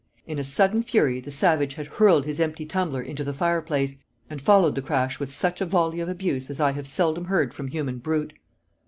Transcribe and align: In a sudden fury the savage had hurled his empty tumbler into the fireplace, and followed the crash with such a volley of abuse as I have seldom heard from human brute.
In 0.25 0.39
a 0.39 0.43
sudden 0.43 0.81
fury 0.81 1.19
the 1.19 1.29
savage 1.29 1.75
had 1.75 1.85
hurled 1.85 2.25
his 2.25 2.39
empty 2.39 2.65
tumbler 2.65 3.03
into 3.03 3.23
the 3.23 3.35
fireplace, 3.35 3.97
and 4.31 4.41
followed 4.41 4.73
the 4.73 4.81
crash 4.81 5.19
with 5.19 5.31
such 5.31 5.61
a 5.61 5.65
volley 5.67 5.99
of 5.99 6.09
abuse 6.09 6.49
as 6.49 6.59
I 6.59 6.71
have 6.71 6.87
seldom 6.87 7.25
heard 7.25 7.53
from 7.53 7.67
human 7.67 7.99
brute. 7.99 8.33